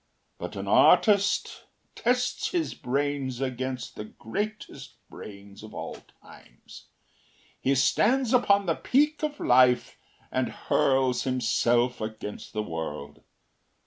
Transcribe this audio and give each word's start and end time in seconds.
But 0.39 0.55
an 0.55 0.67
artist 0.67 1.65
tests 1.93 2.49
his 2.49 2.73
brains 2.73 3.39
against 3.39 3.93
the 3.95 4.03
greatest 4.05 4.95
brains 5.11 5.61
of 5.61 5.75
all 5.75 5.97
times; 6.23 6.87
he 7.59 7.75
stands 7.75 8.33
upon 8.33 8.65
the 8.65 8.73
peak 8.73 9.21
of 9.21 9.39
life 9.39 9.99
and 10.31 10.49
hurls 10.49 11.21
himself 11.21 12.01
against 12.01 12.51
the 12.51 12.63
world. 12.63 13.21